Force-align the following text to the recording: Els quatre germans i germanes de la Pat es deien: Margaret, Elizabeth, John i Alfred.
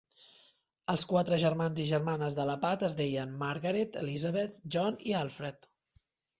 Els 0.93 1.03
quatre 1.11 1.37
germans 1.43 1.81
i 1.83 1.85
germanes 1.91 2.39
de 2.41 2.47
la 2.51 2.57
Pat 2.65 2.87
es 2.89 2.97
deien: 3.03 3.37
Margaret, 3.45 4.03
Elizabeth, 4.05 4.59
John 4.79 5.01
i 5.15 5.19
Alfred. 5.25 5.73